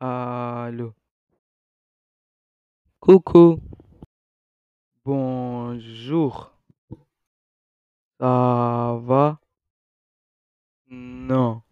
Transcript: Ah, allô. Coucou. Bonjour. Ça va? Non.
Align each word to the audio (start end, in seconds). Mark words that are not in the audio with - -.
Ah, 0.00 0.64
allô. 0.66 0.94
Coucou. 3.00 3.60
Bonjour. 5.04 6.52
Ça 8.20 8.98
va? 9.02 9.38
Non. 10.88 11.62